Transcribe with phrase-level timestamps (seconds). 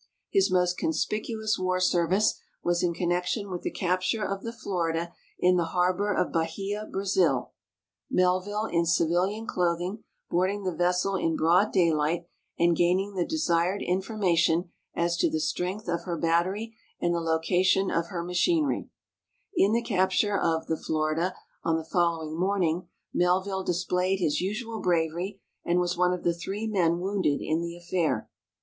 [0.31, 5.13] His most conspicuous war service was in connec tion with the capture of the Florida
[5.37, 7.49] in the harbor of Bahia, Bi azil,
[8.09, 12.25] Melville, in civilian clothing, boarding the vessel in broad day light
[12.57, 17.91] and gaining the desired information as to the strength of her batter}^ and the location
[17.91, 18.89] of her machiner3^
[19.55, 25.37] In the capture of the Florida on the following morning Melville displayed Ids usual braver}^
[25.63, 28.27] and was one of the three men Avounded in the affair.